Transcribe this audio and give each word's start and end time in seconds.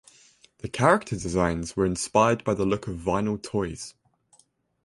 The 0.63 0.67
character 0.67 1.15
designs 1.15 1.75
were 1.77 1.85
inspired 1.85 2.43
by 2.43 2.55
the 2.55 2.65
look 2.65 2.87
of 2.87 2.95
vinyl 2.97 3.39
toys. 3.39 3.93